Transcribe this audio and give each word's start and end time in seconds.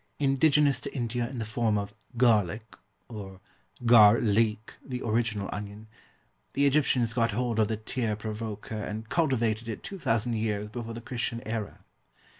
Indigenous 0.17 0.79
to 0.79 0.95
India 0.95 1.29
in 1.29 1.37
the 1.37 1.45
form 1.45 1.77
of 1.77 1.93
Garlic 2.17 2.75
(or 3.07 3.39
gar 3.85 4.19
leek, 4.19 4.73
the 4.83 5.03
original 5.03 5.47
onion), 5.53 5.85
the 6.53 6.65
Egyptians 6.65 7.13
got 7.13 7.33
hold 7.33 7.59
of 7.59 7.67
the 7.67 7.77
tear 7.77 8.15
provoker 8.15 8.81
and 8.83 9.09
cultivated 9.09 9.67
it 9.69 9.83
2000 9.83 10.33
years 10.33 10.69
before 10.69 10.95
the 10.95 11.01
Christian 11.01 11.47
era. 11.47 11.81